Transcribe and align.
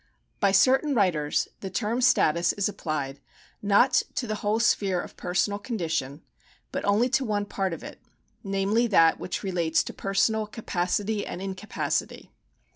By 0.39 0.51
certain 0.51 0.95
writers 0.95 1.47
the 1.59 1.69
term 1.69 2.01
status 2.01 2.53
is 2.53 2.67
applied 2.67 3.19
not 3.61 4.01
to 4.15 4.25
the 4.25 4.33
whole 4.41 4.59
sphere 4.59 4.99
of 4.99 5.15
personal 5.15 5.59
condition, 5.59 6.23
but 6.71 6.83
only 6.85 7.07
to 7.09 7.23
one 7.23 7.45
part 7.45 7.71
of 7.71 7.83
it, 7.83 8.01
namely 8.43 8.87
that 8.87 9.19
which 9.19 9.43
relates 9.43 9.83
to 9.83 9.93
personal 9.93 10.47
capacity 10.47 11.23
and 11.23 11.39
incapacity. 11.39 12.31